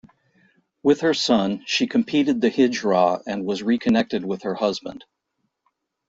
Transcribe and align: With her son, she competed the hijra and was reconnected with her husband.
With 0.81 1.01
her 1.01 1.13
son, 1.13 1.61
she 1.67 1.85
competed 1.85 2.41
the 2.41 2.49
hijra 2.49 3.21
and 3.27 3.45
was 3.45 3.61
reconnected 3.61 4.25
with 4.25 4.41
her 4.41 4.55
husband. 4.55 5.05